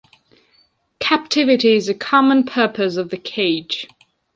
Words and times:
Captivity 0.99 1.75
is 1.75 1.87
a 1.87 1.93
common 1.93 2.43
purpose 2.43 2.95
of 2.97 3.11
the 3.11 3.19
cage. 3.19 3.87